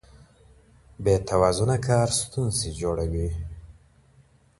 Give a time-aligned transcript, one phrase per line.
[1.03, 3.29] بې توازنه کار ستونزې جوړوي.